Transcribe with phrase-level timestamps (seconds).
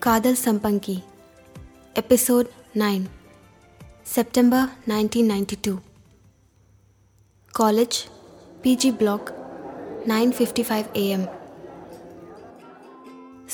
[0.00, 0.96] Kadhal Sampangi
[1.94, 3.04] episode nine
[4.02, 5.74] September nineteen ninety two
[7.58, 7.98] college
[8.62, 9.30] PG block
[10.06, 11.26] nine fifty five AM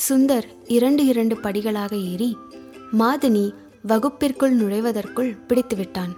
[0.07, 2.37] Sundar இரண்டு இரண்டு படிகளாக ஏறி
[2.97, 3.45] மாதினி
[3.81, 6.13] வகுப்பிற்குள் நுழைவதற்குள் பிடித்துவிட்டான்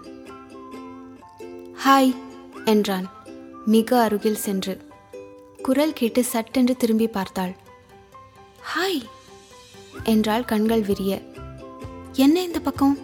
[1.85, 2.13] hi
[2.65, 3.07] என்றான்
[3.65, 4.73] மிக அருகில் சென்று.
[5.63, 7.55] குரல் கேட்டு சட்டென்று திரும்பி பார்த்தாள்.
[8.73, 9.01] ஹாய்
[10.13, 11.13] என்றாள் கண்கள் விரிய.
[12.13, 12.97] என்ன இந்த பக்கம்?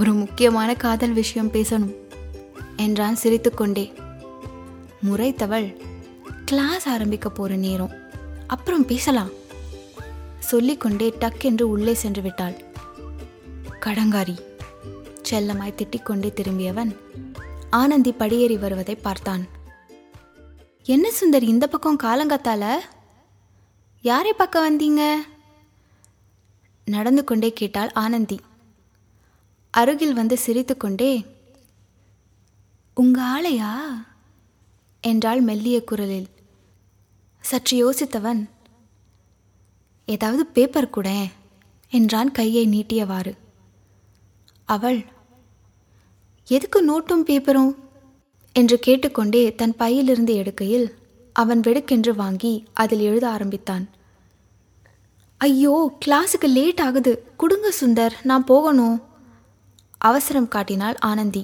[0.00, 1.92] ஒரு முக்கியமான காதல் விஷயம் பேசணும்
[2.76, 3.84] என்றான் சிரித்துக்கொண்டே
[5.10, 5.68] முறைத்தவள்
[6.44, 7.94] கிளாஸ் ஆரம்பிக்க போற நேரம்.
[8.46, 9.30] அப்புறம் பேசலாம்.
[10.38, 12.56] சொல்லிக்கொண்டே டக் என்று உள்ளே சென்று விட்டாள்.
[13.80, 14.36] கடங்காரி
[15.30, 16.92] செல்லமாய் திட்டிக்கொண்டே திரும்பியவன்
[17.70, 19.42] ஆனந்தி படியேறி வருவதை பார்த்தான்.
[20.82, 22.64] என்ன சுந்தர் இந்த பக்கம் காலங்கத்தால?
[24.02, 25.14] யாரை பார்க்க வந்தீங்க?
[26.84, 28.38] நடந்து கொண்டே கேட்டாள் ஆனந்தி.
[29.70, 31.26] அருகில் வந்து சிரித்துக்கொண்டே
[32.94, 33.86] உங்க ஆளையா?
[35.00, 36.28] என்றாள் மெல்லிய குரலில்.
[37.40, 38.48] சற்று யோசித்தவன்
[40.06, 41.26] ஏதாவது பேப்பர் கூட?
[41.90, 43.36] என்றான் கையை நீட்டியவாறு.
[44.64, 45.04] அவள்
[46.44, 47.74] எதுக்கு நோட்டும் பேப்பரும்
[48.52, 50.99] என்று கேட்டுக்கொண்டே தன் பையிலிருந்து எடுக்கையில்
[51.42, 52.52] அவன் வெடுக்கென்று வாங்கி
[52.82, 53.84] அதில் எழுத ஆரம்பித்தான்.
[55.40, 55.74] ஐயோ
[56.04, 57.12] கிளாஸுக்கு லேட் ஆகுது.
[57.40, 58.14] கொடுங்க சுந்தர்.
[58.30, 58.98] நான் போகணும்.
[60.08, 61.42] அவசரம் காட்டினாள் ஆனந்தி.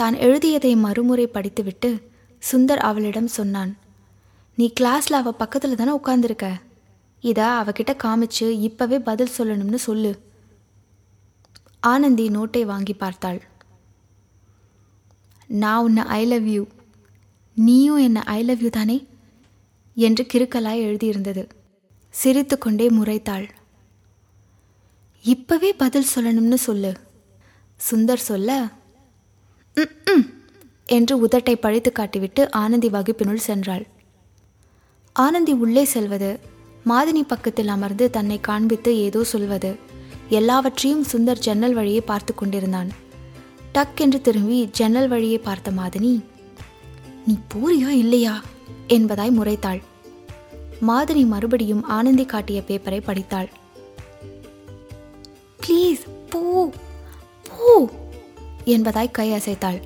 [0.00, 1.90] தான் எழுதியதை மறுமுறை படித்துவிட்டு
[2.42, 3.72] சுந்தர் அவளிடம் சொன்னான்
[4.58, 6.46] நீ கிளாஸில் அவள் பக்கத்தில் தானே உட்காந்துருக்க
[7.24, 10.12] இதை அவகிட்ட காமிச்சு இப்பவே பதில் சொல்லணும்னு சொல்லு.
[11.92, 13.40] ஆனந்தி நோட்டை வாங்கி பார்த்தாள்.
[15.62, 16.62] நான் உன்னை ஐ லவ் யூ
[17.56, 19.06] நீயும் என்ன ஐ லவ் யூ தானே?
[19.96, 21.42] என்று கிறுக்கலாய் எழுதியிருந்தது.
[22.14, 23.48] சிரித்துக்கொண்டே முறைத்தாள்.
[25.24, 26.92] இப்பவே பதில் சொல்லணும்னு சொல்லு.
[27.80, 28.50] சுந்தர் சொல்ல
[30.86, 33.84] என்று உதட்டை பழித்து காட்டிவிட்டு ஆனந்தி வகுப்பினுள் சென்றாள்.
[35.12, 36.30] ஆனந்தி உள்ளே செல்வது
[36.86, 39.70] மாதினி பக்கத்தில் அமர்ந்து தன்னை காண்பித்து ஏதோ சொல்வது
[40.28, 42.90] எல்லாவற்றையும் சுந்தர் ஜன்னல் வழியே பார்த்து கொண்டிருந்தான்.
[43.74, 46.12] டக் என்று திரும்பி ஜன்னல் வழியே பார்த்த மாதினி
[47.26, 48.42] நீ போறியா இல்லையா?
[48.88, 49.80] என்பதாய் முறைத்தாள்.
[50.80, 53.48] மாதிரி மறுபடியும் ஆனந்தி காட்டிய பேப்பரை படித்தாள்.
[55.60, 56.70] ப்ளீஸ் போ
[57.42, 57.90] போ
[58.64, 59.80] என்பதாய் கை அசைத்தாள்.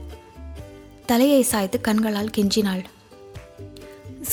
[1.07, 2.85] தலையை சாய்த்து கண்களால் கெஞ்சினாள்.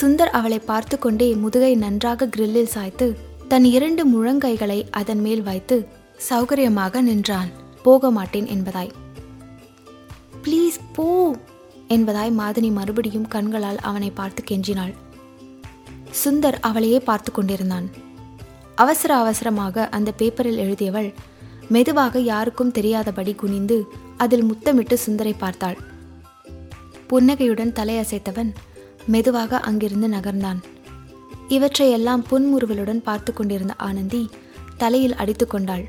[0.01, 5.87] சுந்தர் அவளை பார்த்து கொண்டே முதுகை நன்றாக கிரில்லில் சாய்த்து தன் இரண்டு முழங்கைகளை அதன் மேல் வைத்து
[6.29, 7.49] சௌகரியமாக நின்றான்.
[7.83, 8.91] போக மாட்டேன் என்பதாய்.
[10.43, 11.35] ப்ளீஸ் போ
[11.95, 14.93] என்பதாய் மாதினி மறுபடியும் கண்களால் அவனை பார்த்து கெஞ்சினாள்.
[16.23, 17.87] சுந்தர் அவளையே பார்த்து கொண்டிருந்தான்.
[18.75, 21.09] அவசர அவசரமாக அந்த பேப்பரில் எழுதியவள்
[21.67, 23.77] மெதுவாக யாருக்கும் தெரியாதபடி குனிந்து
[24.17, 25.77] அதில் முத்தமிட்டு சுந்தரை பார்த்தாள்.
[27.07, 28.51] புன்னகையுடன் தலையசைத்தவன்
[29.05, 30.59] மெதுவாக அங்கிருந்து நகர்ந்தான்.
[31.47, 34.21] இவற்றையெல்லாம் புன்முறுவலுடன் பார்த்து கொண்டிருந்த ஆனந்தி
[34.77, 35.85] தலையில் அடித்து கொண்டாள்.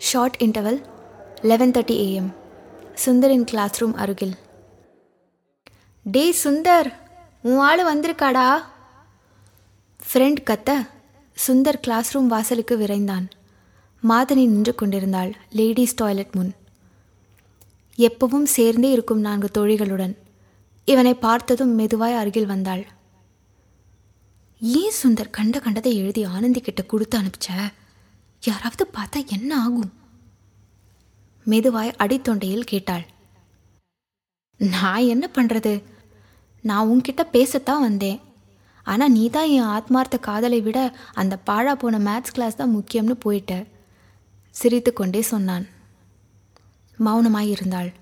[0.00, 0.80] Short interval
[1.44, 2.34] eleven thirty AM
[3.04, 4.36] சுந்தரின் class room அருகில்.
[6.04, 6.92] டே சுந்தர்
[7.42, 8.62] உன் ஆள் வந்திருக்காடா?
[10.08, 10.88] ஃப்ரெண்ட் கத்த.
[11.46, 13.26] சுந்தர் கிளாஸ் ரூம் வாசலுக்கு விரைந்தான்.
[14.08, 16.54] மாதனி நின்று கொண்டிருந்தாள் லேடிஸ் டாய்லெட் முன்.
[17.96, 20.16] எப்பவும் சேர்ந்தே இருக்கும் நான்கு தோழிகளுடன்.
[20.84, 22.86] இவனை பார்த்ததும் மெதுவாய் அருகில் வந்தாள்.
[24.60, 27.72] ஏன் சுந்தர் கண்ட கண்டதை எழுதி ஆனந்தி கிட்ட கொடுத்து அனுப்பிச்ச?
[28.44, 29.92] யாராவது பார்த்தா என்ன ஆகும்?
[31.44, 33.04] மெதுவாய் அடித்தொண்டையில் கேட்டாள்.
[34.60, 35.82] நான் என்ன பண்றது?
[36.60, 38.20] நான் உன்கிட்ட பேசத்தான் வந்தேன்.
[38.86, 40.78] ஆனா நீ தான் என் ஆத்மார்த்த காதலை விட
[41.12, 43.66] அந்த பாழா போன மேத்ஸ் கிளாஸ் தான் முக்கியம்னு போயிட்ட.
[44.50, 45.66] சிரித்து கொண்டே சொன்னான்.
[46.98, 47.92] மௌனமாய் இருந்தாள்.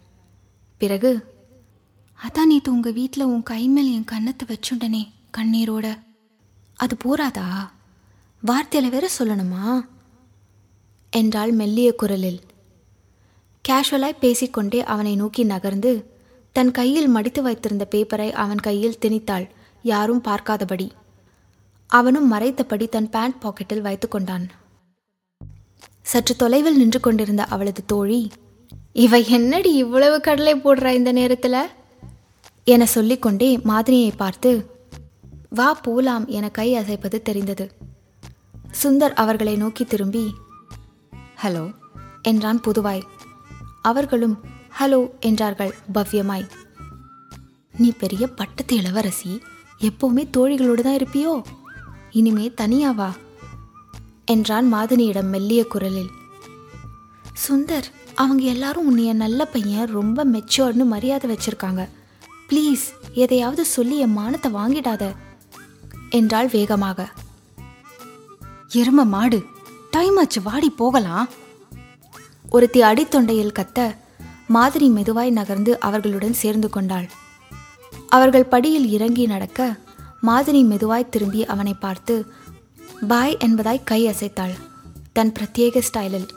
[0.81, 1.31] பிறகு
[2.20, 5.02] அதான் நேற்று உங்க வீட்டில் உன் கை மேல் என் கன்னத்தை வச்சுண்டனே
[5.38, 5.87] கண்ணீரோட.
[6.75, 7.72] அது போராதா
[8.43, 9.67] வார்த்தையில வேற சொல்லணுமா?
[11.11, 12.40] என்றாள் மெல்லிய குரலில்.
[13.64, 15.93] கேஷுவலாய் பேசிக்கொண்டே அவனை நோக்கி நகர்ந்து
[16.56, 19.47] தன் கையில் மடித்து வைத்திருந்த பேப்பரை அவன் கையில் திணித்தாள்
[19.82, 20.88] யாரும் பார்க்காதபடி.
[21.91, 24.44] அவனும் மறைத்தபடி தன் பேண்ட் பாக்கெட்டில் வைத்துக்கொண்டான்
[26.03, 28.20] சற்று தொலைவில் நின்று கொண்டிருந்த அவளது தோழி
[29.05, 31.61] இவ என்னடி இவ்வளவு கடலை போடுறா இந்த நேரத்தில்?
[32.67, 34.50] என சொல்லிக்கொண்டே மாதிரியை பார்த்து
[35.50, 37.67] வா போலாம் என கை அசைப்பது தெரிந்தது.
[38.82, 40.25] சுந்தர் அவர்களை நோக்கி திரும்பி
[41.43, 41.65] ஹலோ
[42.23, 43.03] என்றான் புதுவாய்.
[43.84, 44.34] அவர்களும்
[44.79, 46.46] ஹலோ என்றார்கள் பவ்யமாய்.
[47.75, 49.32] நீ பெரிய பட்டத்து இளவரசி
[49.81, 51.32] எப்பவுமே தோழிகளோடு தான் இருப்பியோ?
[52.11, 53.11] இனிமே தனியாவா
[54.25, 56.12] என்றான் மாதனியிடம் மெல்லிய குரலில்.
[57.46, 61.82] சுந்தர் அவங்க எல்லாரும் உன்னைய நல்ல பையன் ரொம்ப மெச்சோர்னு மரியாதை வச்சிருக்காங்க.
[62.49, 65.05] ப்ளீஸ் எதையாவது சொல்லி என் மானத்தை வாங்கிடாத
[66.11, 67.08] என்றாள் வேகமாக.
[68.73, 69.38] எரும மாடு
[69.90, 71.29] டைம் ஆச்சு வாடி போகலாம்.
[72.56, 73.78] ஒருத்தி அடித்தொண்டையில் கத்த
[74.46, 77.06] மாதிரி மெதுவாய் நகர்ந்து அவர்களுடன் சேர்ந்து கொண்டாள்.
[78.08, 79.60] அவர்கள் படியில் இறங்கி நடக்க
[80.20, 82.14] மாதிரி மெதுவாய் திரும்பி அவனை பார்த்து
[83.12, 84.54] பாய் என்பதாய் கை அசைத்தாள்.
[85.16, 86.28] தன் பிரத்யேக ஸ்டைலில்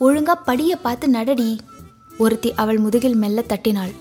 [0.00, 1.50] ஒழுங்கா படியை பார்த்து நடடி
[2.24, 3.94] ஒருத்தி அவள் முதுகில் மெல்ல தட்டினாள்.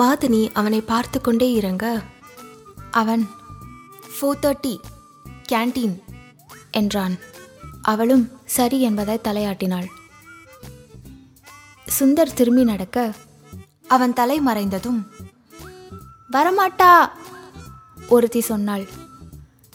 [0.00, 1.86] மாதினி அவனை பார்த்து கொண்டே இறங்க
[3.00, 3.24] அவன்
[4.14, 4.74] ஃபோர் தேர்ட்டி
[5.52, 5.96] கேன்டீன்
[6.80, 7.16] என்றான்.
[7.92, 8.24] அவளும்
[8.56, 9.88] சரி என்பதை தலையாட்டினாள்.
[11.98, 13.14] சுந்தர் திரும்பி நடக்க
[13.88, 15.00] அவன் தலை மறைந்ததும்
[16.32, 17.10] வரமாட்டா
[18.08, 18.84] ஒருத்தி சொன்னாள்.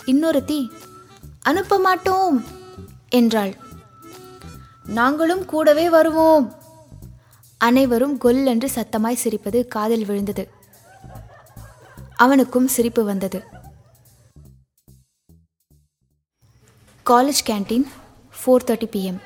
[0.05, 0.71] இன்னொருத்தி
[1.41, 2.43] அனுப்ப மாட்டோம்
[3.09, 3.53] என்றாள்.
[4.85, 6.55] நாங்களும் கூடவே வருவோம்.
[7.57, 10.49] அனைவரும் கொல் என்று சத்தமாய் சிரிப்பது காதில் விழுந்தது.
[12.15, 13.43] அவனுக்கும் சிரிப்பு வந்தது.
[17.05, 17.87] College canteen
[18.39, 19.19] four thirty PM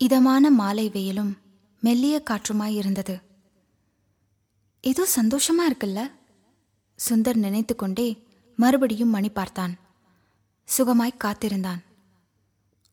[0.00, 1.36] இதமான மாலை வெயிலும்
[1.80, 3.20] மெல்லிய காற்றுமாய் இருந்தது.
[4.80, 6.10] ஏதோ சந்தோஷமா இருக்குல்ல?
[7.10, 9.74] சுந்தர் நினைத்து கொண்டே மறுபடியும் மணி பார்த்தான்.
[10.78, 11.82] சுகமாய் காத்திருந்தான்.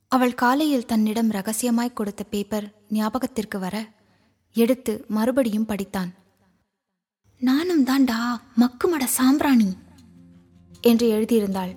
[0.07, 3.92] அவள் காலையில் தன்னிடம் ரகசியமாய் கொடுத்த பேப்பர் ஞாபகத்திற்கு வர
[4.54, 6.12] எடுத்து மறுபடியும் படித்தான்.
[7.38, 9.78] நானும் தாண்டா மக்குமட சாம்பிராணி
[10.81, 11.75] என்று எழுதியிருந்தாள்.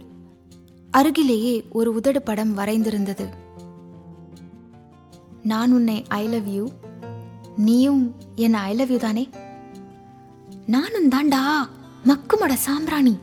[0.91, 3.47] அருகிலேயே ஒரு உதடு படம் வரைந்திருந்தது.
[5.49, 6.65] நான் உன்னை ஐ லவ் யூ
[7.57, 9.29] நீயும் என்ன ஐ லவ் யூ தானே?
[10.67, 11.43] நானும் தாண்டா
[12.05, 13.19] மக்குமட சாம்பிராணி.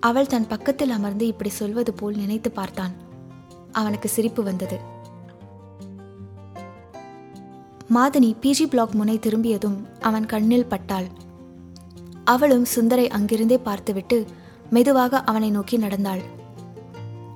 [0.00, 2.94] அவள் தன் பக்கத்தில் அமர்ந்து இப்படி சொல்வது போல் நினைத்து பார்த்தான்.
[3.72, 4.78] அவனுக்கு சிரிப்பு வந்தது.
[7.94, 11.08] மாதனி பிஜி பிளாக் முனை திரும்பியதும் அவன் கண்ணில் பட்டாள்.
[12.24, 14.24] அவளும் சுந்தரை அங்கிருந்தே பார்த்துவிட்டு
[14.70, 16.24] மெதுவாக அவனை நோக்கி நடந்தாள்.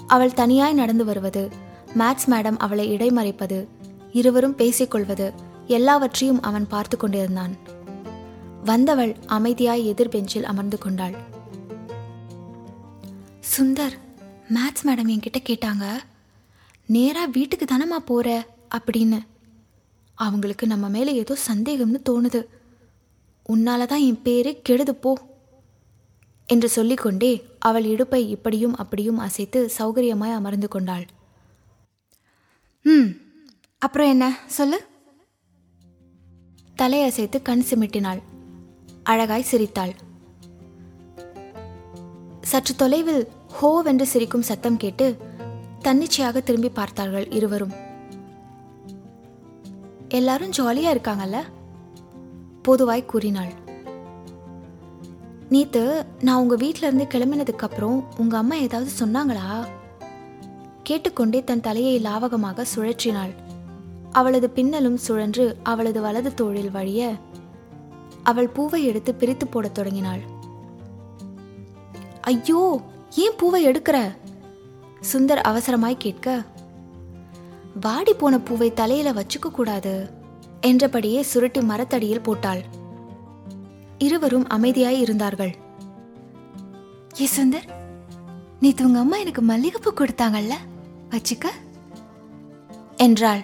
[0.07, 1.62] அவள் தனியாய் நடந்து வருவது
[1.99, 3.69] மேத்ஸ் மேடம் அவளை இடைமறைப்பது
[4.13, 5.33] இருவரும் பேசிக்கொள்வது
[5.67, 7.57] எல்லாவற்றையும் அவன் பார்த்து கொண்டிருந்தான்.
[8.65, 11.15] வந்தவள் அமைதியாய் எதிர் பெஞ்சில் அமர்ந்து கொண்டாள்.
[13.57, 13.93] சுந்தர்
[14.49, 15.85] மேத்ஸ் மேடம் என்கிட்ட கேட்டாங்க
[16.87, 18.47] நேரா வீட்டுக்கு தானம்மா போற?
[18.79, 19.21] அப்படின்னு.
[20.15, 22.45] அவங்களுக்கு நம்ம மேலே ஏதோ சந்தேகம்னு தோணுது.
[23.49, 25.19] உன்னால தான் என் பேரு கெடுது போ.
[26.47, 31.07] என்று சொல்லிக்கொண்டே அவள் இடுப்பை இப்படியும் அப்படியும் அசைத்து சௌகரியமாய் அமர்ந்து கொண்டாள்.
[32.83, 33.09] ம்.
[33.79, 34.39] அப்புறம் என்ன?
[34.47, 34.85] சொல்லு.
[36.79, 38.23] தலையசைத்து கண் சிமிட்டினாள்.
[39.03, 39.95] அழகாய் சிரித்தாள்.
[42.41, 43.29] சற்று தொலைவில்
[43.63, 45.17] ஹோவென்று சிரிக்கும் சத்தம் கேட்டு
[45.79, 47.73] தன்னிச்சையாக திரும்பி பார்த்தார்கள் இருவரும்.
[50.09, 51.43] எல்லாரும் ஜாலியா இருக்காங்கல்ல?
[52.63, 53.53] பொதுவாய் கூறினாள்.
[55.51, 59.67] நீத்து நான் உங்க வீட்ல இருந்து கிளம்பினதுக்கு அப்புறம் உங்க அம்மா ஏதாவது சொன்னாங்களா?
[60.83, 63.33] கேட்டுக்கொண்டே தன் தலையை லாவகமாக சுழற்றினாள்.
[64.11, 67.13] அவளது பின்னலும் சுழன்று அவளது வலது தோளில் வழிய
[68.23, 70.23] அவள் பூவை எடுத்து பிரித்து போடத் தொடங்கினாள்.
[72.21, 72.81] ஐயோ
[73.17, 73.97] ஏன் பூவை எடுக்கிற?
[75.13, 76.45] சுந்தர் அவசரமாய் கேட்க
[77.81, 79.95] வாடி போன பூவை தலையில வச்சுக்க கூடாது
[80.61, 82.63] என்றபடியே சுருட்டி மரத்தடியில் போட்டாள்.
[83.99, 85.53] இருவரும் அமைதியாய் இருந்தார்கள்.
[87.21, 87.69] ஏ சுந்தர்
[88.61, 90.57] நேத்து உங்க அம்மா எனக்கு மல்லிகைப்பூ கொடுத்தாங்கல்ல?
[91.13, 91.47] வச்சுக்க.
[92.97, 93.43] என்றாள்.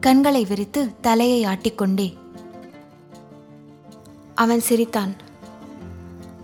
[0.00, 2.16] கண்களை விரித்து தலையை ஆட்டிக்கொண்டே.
[4.34, 5.14] அவன் சிரித்தான்.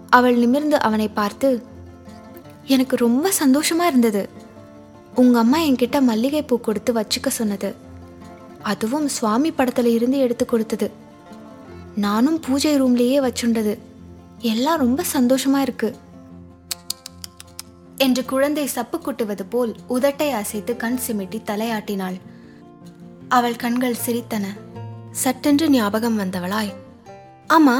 [0.09, 1.63] அவள் நிமிர்ந்து அவனை பார்த்து
[2.65, 4.29] எனக்கு ரொம்ப சந்தோஷமா இருந்தது.
[5.15, 7.75] உங்க அம்மா என்கிட்ட மல்லிகை பூ கொடுத்து வச்சுக்க சொன்னது.
[8.63, 10.91] அதுவும் சுவாமி படத்துல இருந்து எடுத்து கொடுத்தது.
[11.95, 13.79] நானும் பூஜை ரூம்லேயே வச்சுண்டது.
[14.39, 15.97] எல்லாம் ரொம்ப சந்தோஷமா இருக்கு.
[17.99, 22.19] என்று குழந்தை சப்பு கொட்டுவது போல் உதட்டை அசைத்து கண் சிமிட்டி தலையாட்டினாள்.
[23.29, 24.45] அவள் கண்கள் சிரித்தன.
[25.11, 26.73] சட்டென்று ஞாபகம் வந்தவளாய்
[27.49, 27.77] ஆமா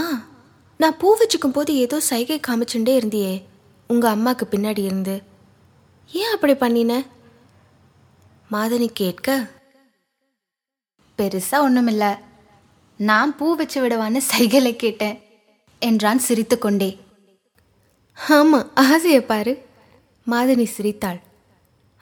[0.77, 3.43] நான் பூ வச்சுக்கும் போது ஏதோ சைகை காமிச்சுட்டே இருந்தியே
[3.87, 5.23] உங்க அம்மாக்கு பின்னாடி இருந்து.
[6.13, 6.93] ஏன் அப்படி பண்ணின?
[8.51, 9.39] மாதனி கேட்க
[11.19, 12.19] பெருசா ஒண்ணுமில்ல.
[12.97, 15.19] நான் பூ வச்சு விடுவான்னு சைகளை கேட்டேன்
[15.79, 16.91] என்றான் சிரித்துக்கொண்டே
[18.29, 19.53] ஆமா ஆசையை பாரு.
[20.33, 21.21] மாதினி சிரித்தாள்.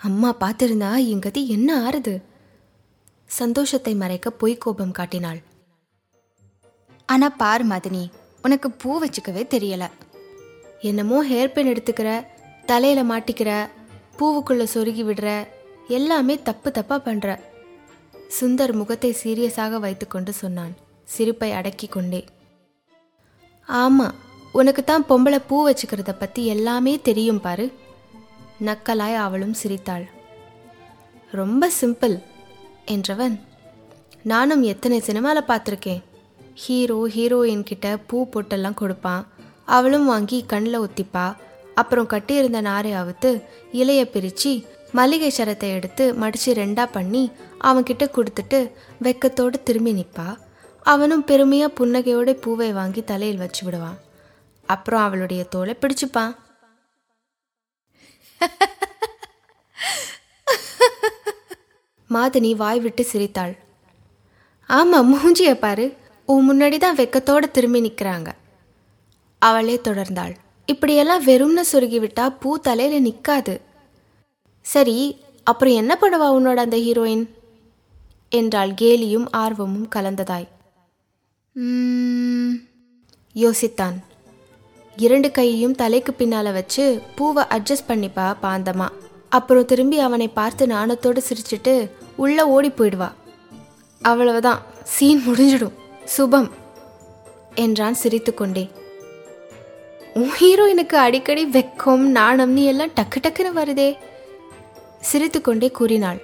[0.00, 2.14] அம்மா பார்த்திருந்தா என் கதி என்ன ஆறுது?
[3.38, 5.40] சந்தோஷத்தை மறைக்க பொய் கோபம் காட்டினாள்.
[7.09, 8.04] ஆனா பார் மதினி
[8.45, 9.85] உனக்கு பூ வச்சுக்கவே தெரியல.
[10.80, 12.11] என்னமோ ஹேர் பின் எடுத்துக்கிற
[12.71, 13.50] தலையில மாட்டிக்கிற
[14.18, 15.28] பூவுக்குள்ள சொருகி விடுற
[15.99, 17.26] எல்லாமே தப்பு தப்பா பண்ற.
[18.38, 20.75] சுந்தர் முகத்தை சீரியஸாக வைத்துக்கொண்டு சொன்னான்.
[21.14, 22.23] சிரிப்பை அடக்கி கொண்டே.
[23.68, 24.06] ஆமா
[24.61, 27.66] உனக்கு தான் பொம்பளை பூ வச்சுக்கிறத பத்தி எல்லாமே தெரியும் பாரு.
[28.61, 30.05] நக்கலாய் அவளும் சிரித்தாள்.
[31.31, 32.17] ரொம்ப சிம்பிள்
[32.87, 33.37] என்றவன்.
[34.23, 36.03] நானும் எத்தனை சினிமாவில் பார்த்துருக்கேன்.
[36.55, 39.27] ஹீரோ ஹீரோயின் கிட்ட பூ பொட்டெல்லாம் கொடுப்பான்.
[39.65, 41.27] அவளும் வாங்கி கண்ணில் ஒத்திப்பா.
[41.75, 44.53] அப்புறம் கட்டியிருந்த நாரை அவுத்து இலைய பிரித்து
[44.93, 48.71] மல்லிகை சரத்தை எடுத்து மடித்து ரெண்டாக பண்ணி அவன்கிட்ட கொடுத்துட்டு
[49.03, 50.29] வெக்கத்தோடு திரும்பி நிற்பா
[50.83, 53.99] அவனும் பெருமையாக புன்னகையோட பூவை வாங்கி தலையில் வச்சு விடுவான்.
[54.67, 56.35] அப்புறம் அவளுடைய தோலை பிடிச்சுப்பான்.
[62.11, 63.57] மாதினி வாய் விட்டு சிரித்தாள்.
[64.69, 65.97] ஆமா மூஞ்சிய பாரு.
[66.28, 68.33] உன் முன்னாடி தான் வெக்கத்தோட திரும்பி நிற்கிறாங்க
[69.43, 70.35] அவளே தொடர்ந்தாள்.
[70.69, 73.61] இப்படியெல்லாம் வெறும்னு சொருகி விட்டா பூ தலையில நிற்காது
[74.66, 75.16] சரி
[75.47, 77.28] அப்புறம் என்ன பண்ணுவா உன்னோட அந்த ஹீரோயின்?
[78.33, 80.49] என்றாள் கேலியும் ஆர்வமும் கலந்ததாய்.
[83.37, 83.95] யோசித்தான்.
[84.97, 86.85] இரண்டு கையையும் தலைக்கு பின்னால வச்சு
[87.17, 88.87] பூவை அட்ஜஸ்ட் பண்ணிப்பா பாந்தமா
[89.29, 93.09] அப்புறம் திரும்பி அவனை பார்த்து நாணத்தோடு சிரிச்சிட்டு உள்ள ஓடி போயிடுவா.
[94.03, 95.76] அவ்வளவுதான் சீன் முடிஞ்சிடும்.
[96.17, 96.49] சுபம்
[97.55, 98.65] என்றான் சிரித்துக்கொண்டே.
[100.15, 103.91] உன் ஹீரோயினுக்கு அடிக்கடி வெக்கம் நாணம்னு எல்லாம் டக்கு டக்குன்னு வருதே.
[105.00, 106.21] சிரித்துக்கொண்டே கூறினாள்.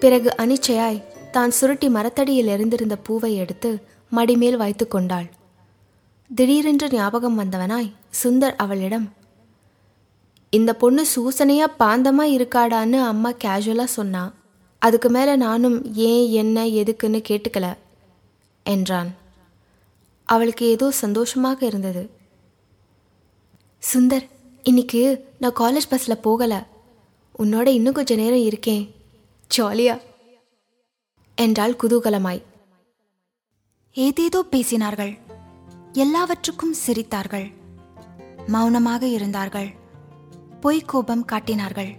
[0.00, 3.70] பிறகு அனிச்சையாய் தான் சுருட்டி மரத்தடியில் இருந்திருந்த பூவை எடுத்து
[4.12, 5.28] மடிமேல் வைத்து கொண்டாள்
[6.34, 9.12] திடீரென்று ஞாபகம் வந்தவனாய் சுந்தர் அவளிடம்
[10.50, 14.32] இந்த பொண்ணு சூசனையா பாந்தமா இருக்காடான்னு அம்மா கேஷுவலாக சொன்னா
[14.78, 17.76] அதுக்கு மேலே நானும் ஏன் என்ன எதுக்குன்னு கேட்டுக்கல
[18.64, 19.10] என்றான்.
[20.24, 22.10] அவளுக்கு ஏதோ சந்தோஷமாக இருந்தது.
[23.82, 24.26] சுந்தர்
[24.62, 25.02] இன்னைக்கு
[25.38, 26.66] நான் காலேஜ் பஸ்ல போகல.
[27.38, 28.94] உன்னோட இன்னும் கொஞ்ச நேரம் இருக்கேன்.
[29.56, 30.00] ஜாலியா
[31.38, 32.42] என்றாள் குதூகலமாய்.
[33.92, 35.29] ஏதேதோ பேசினார்கள்.
[35.92, 37.52] எல்லாவற்றுக்கும் சிரித்தார்கள்.
[38.46, 39.70] மௌனமாக இருந்தார்கள்.
[40.60, 41.96] பொய்க்கோபம் காட்டினார்கள்.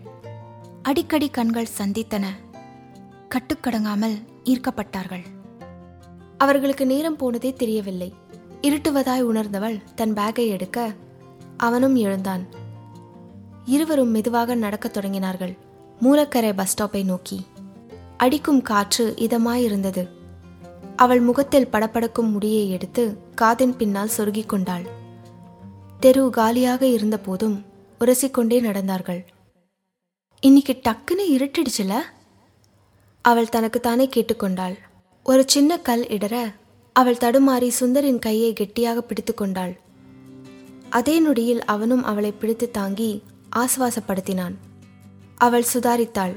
[0.81, 2.25] அடிக்கடி கண்கள் சந்தித்தன.
[3.29, 5.23] கட்டுக்கடங்காமல் ஈர்க்கப்பட்டார்கள்.
[6.37, 8.13] அவர்களுக்கு நேரம் போனதே தெரியவில்லை.
[8.61, 10.93] இருட்டுவதாய் உணர்ந்தவள் தன் பேக்கை எடுக்க
[11.57, 12.47] அவனும் எழுந்தான்.
[13.65, 15.57] இருவரும் மெதுவாக நடக்கத் தொடங்கினார்கள்.
[16.01, 17.45] மூலக்கரை பஸ் ஸ்டாப்பை நோக்கி.
[18.17, 20.09] அடிக்கும் காற்று இதமாயிருந்தது
[21.03, 24.83] அவள் முகத்தில் படபடக்கும் முடியை எடுத்து காதின் பின்னால் சொருகிக் கொண்டாள்.
[25.99, 27.63] தெரு காலியாக இருந்தபோதும்
[27.99, 29.25] உரசிக்கொண்டே நடந்தார்கள்.
[30.41, 31.99] இன்னைக்கு டக்குன்னு இருட்டிடுச்சுல?
[33.21, 34.75] அவள் தனக்குத்தானே கேட்டுக்கொண்டாள்
[35.23, 36.53] ஒரு சின்ன கல் இடற
[36.93, 39.79] அவள் தடுமாறி சுந்தரின் கையை கெட்டியாக பிடித்து கொண்டாள்.
[40.89, 43.23] அதே நொடியில் அவனும் அவளை பிடித்து தாங்கி
[43.55, 44.53] ஆசுவாசப்படுத்தினான்.
[45.37, 46.35] அவள் சுதாரித்தாள்.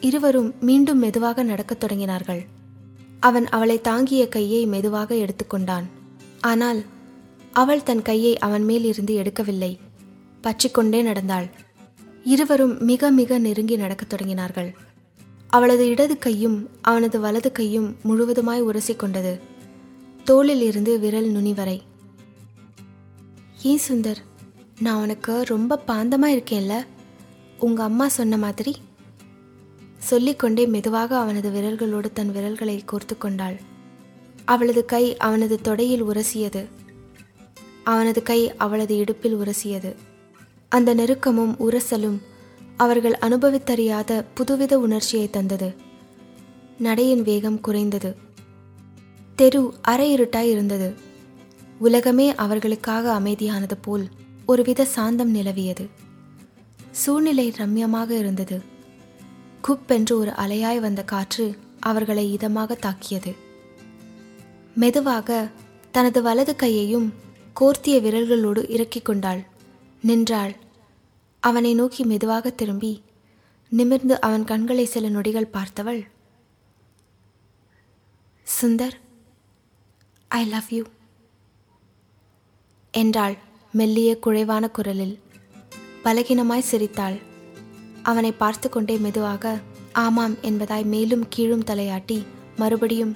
[0.00, 2.44] இருவரும் மீண்டும் மெதுவாக நடக்கத் தொடங்கினார்கள்.
[3.20, 5.84] அவன் அவளை தாங்கிய கையை மெதுவாக எடுத்துக்கொண்டான்.
[6.40, 6.84] ஆனால்
[7.52, 9.78] அவள் தன் கையை அவன் மேல் இருந்து எடுக்கவில்லை.
[10.40, 11.46] பற்றிக்கொண்டே நடந்தாள்.
[12.24, 14.74] இருவரும் மிக மிக நெருங்கி நடக்கத் தொடங்கினார்கள்.
[15.48, 19.40] அவளது இடது கையும் அவனது வலது கையும் முழுவதுமாய் உரசிக்கொண்டது.
[20.24, 21.82] தோளில் இருந்து விரல் நுனி வரை.
[23.62, 24.16] ஏன் சுந்தர்
[24.80, 26.84] நான் உனக்கு ரொம்ப பாந்தமாக இருக்கேன்ல.
[27.58, 28.76] உங்கள் அம்மா சொன்ன மாதிரி
[29.98, 33.60] சொல்லிக்கொண்டே மெதுவாக அவனது விரல்களோடு தன் விரல்களை கோர்த்து கொண்டாள்.
[34.44, 36.64] அவளது கை அவனது தொடையில் உரசியது.
[37.84, 39.94] அவனது கை அவளது இடுப்பில் உரசியது.
[40.68, 42.20] அந்த நெருக்கமும் உரசலும்
[42.76, 45.74] அவர்கள் அனுபவித்தறியாத புதுவித உணர்ச்சியை தந்தது.
[46.78, 48.16] நடையின் வேகம் குறைந்தது.
[49.34, 50.94] தெரு அரை இருட்டாய் இருந்தது.
[51.78, 54.08] உலகமே அவர்களுக்காக அமைதியானது போல்
[54.46, 55.88] ஒருவித சாந்தம் நிலவியது.
[56.90, 58.74] சூழ்நிலை ரம்யமாக இருந்தது.
[59.66, 63.34] குப்பென்று ஒரு அலையாய் வந்த காற்று அவர்களை இதமாக தாக்கியது.
[64.74, 65.48] மெதுவாக
[65.90, 67.14] தனது வலது கையையும்
[67.60, 69.42] கோர்த்திய விரல்களோடு இறக்கிக் கொண்டாள்.
[70.02, 70.54] நின்றாள்.
[71.40, 73.02] அவனை நோக்கி மெதுவாக திரும்பி
[73.68, 76.02] நிமிர்ந்து அவன் கண்களை சில நொடிகள் பார்த்தவள்
[78.46, 78.96] சுந்தர்
[80.28, 80.84] ஐ லவ் யூ
[82.90, 83.38] என்றாள்
[83.72, 85.18] மெல்லிய குழைவான குரலில்
[86.04, 87.34] பலகீனமாய் சிரித்தாள்.
[88.10, 89.54] அவனை பார்த்து கொண்டே மெதுவாக
[90.04, 92.18] ஆமாம் என்பதாய் மேலும் கீழும் தலையாட்டி
[92.56, 93.14] மறுபடியும்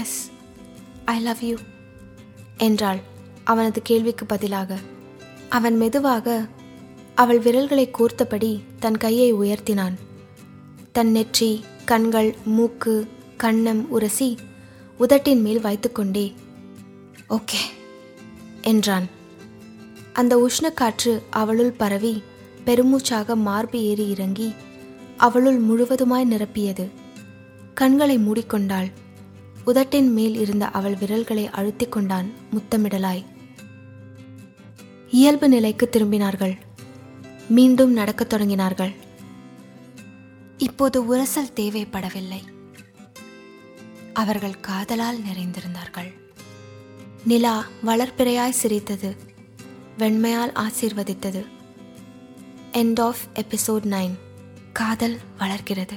[0.00, 0.18] எஸ்
[1.04, 1.56] ஐ லவ் யூ
[2.58, 3.00] என்றாள்
[3.44, 4.70] அவனது கேள்விக்கு பதிலாக.
[5.48, 6.26] அவன் மெதுவாக
[7.14, 9.96] அவள் விரல்களை கூர்த்தபடி தன் கையை உயர்த்தினான்.
[10.92, 11.50] தன் நெற்றி
[11.84, 12.94] கண்கள் மூக்கு
[13.38, 14.30] கண்ணம் உரசி
[15.00, 16.26] உதட்டின் மேல் வைத்துக்கொண்டே
[17.28, 17.62] ஓகே
[18.62, 19.06] என்றான்.
[20.12, 22.14] அந்த உஷ்ணக்காற்று அவளுள் பரவி
[22.66, 24.54] பெருமூச்சாக மார்பு ஏறி இறங்கி
[25.16, 26.90] அவளுள் முழுவதுமாய் நிரப்பியது.
[27.74, 28.92] கண்களை மூடிக்கொண்டாள்.
[29.66, 33.24] உதட்டின் மேல் இருந்த அவள் விரல்களை அழுத்திக் கொண்டான் முத்தமிடலாய்.
[35.10, 36.58] இயல்பு நிலைக்கு திரும்பினார்கள்.
[37.48, 38.94] மீண்டும் நடக்கத் தொடங்கினார்கள்.
[40.58, 42.40] இப்போது உரசல் தேவைப்படவில்லை.
[44.12, 46.12] அவர்கள் காதலால் நிறைந்திருந்தார்கள்.
[47.24, 49.16] நிலா வளர்ப்பிறையாய் சிரித்தது.
[49.98, 51.46] வெண்மையால் ஆசீர்வதித்தது.
[52.72, 54.14] எண்ட் ஆஃப் எபிசோட் நைன்
[54.72, 55.94] காதல் வளர்கிறது.